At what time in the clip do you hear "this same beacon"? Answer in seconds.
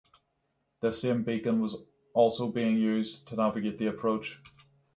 0.81-1.61